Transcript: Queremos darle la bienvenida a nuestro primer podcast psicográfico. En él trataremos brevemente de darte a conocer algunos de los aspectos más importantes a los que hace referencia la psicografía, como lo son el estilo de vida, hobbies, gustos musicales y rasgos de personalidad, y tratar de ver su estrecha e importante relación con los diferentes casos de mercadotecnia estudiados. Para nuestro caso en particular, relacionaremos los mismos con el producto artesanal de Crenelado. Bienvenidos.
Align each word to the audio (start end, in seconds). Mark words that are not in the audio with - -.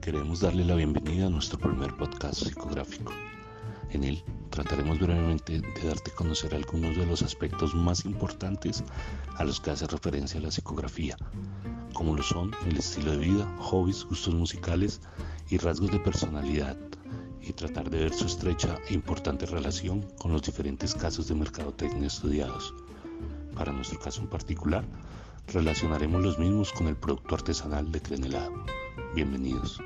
Queremos 0.00 0.38
darle 0.38 0.64
la 0.64 0.76
bienvenida 0.76 1.26
a 1.26 1.30
nuestro 1.30 1.58
primer 1.58 1.96
podcast 1.96 2.44
psicográfico. 2.44 3.12
En 3.90 4.04
él 4.04 4.22
trataremos 4.50 5.00
brevemente 5.00 5.60
de 5.60 5.88
darte 5.88 6.12
a 6.12 6.14
conocer 6.14 6.54
algunos 6.54 6.96
de 6.96 7.04
los 7.04 7.22
aspectos 7.22 7.74
más 7.74 8.04
importantes 8.04 8.84
a 9.34 9.42
los 9.42 9.60
que 9.60 9.72
hace 9.72 9.88
referencia 9.88 10.38
la 10.38 10.52
psicografía, 10.52 11.16
como 11.94 12.14
lo 12.14 12.22
son 12.22 12.52
el 12.68 12.76
estilo 12.76 13.10
de 13.10 13.18
vida, 13.18 13.56
hobbies, 13.58 14.04
gustos 14.04 14.34
musicales 14.36 15.00
y 15.48 15.58
rasgos 15.58 15.90
de 15.90 15.98
personalidad, 15.98 16.76
y 17.42 17.52
tratar 17.52 17.90
de 17.90 17.98
ver 17.98 18.14
su 18.14 18.26
estrecha 18.26 18.78
e 18.88 18.94
importante 18.94 19.46
relación 19.46 20.02
con 20.20 20.32
los 20.32 20.42
diferentes 20.42 20.94
casos 20.94 21.26
de 21.26 21.34
mercadotecnia 21.34 22.06
estudiados. 22.06 22.72
Para 23.52 23.72
nuestro 23.72 23.98
caso 23.98 24.20
en 24.20 24.28
particular, 24.28 24.84
relacionaremos 25.48 26.22
los 26.22 26.38
mismos 26.38 26.72
con 26.72 26.86
el 26.88 26.96
producto 26.96 27.34
artesanal 27.34 27.90
de 27.90 28.00
Crenelado. 28.00 28.64
Bienvenidos. 29.14 29.80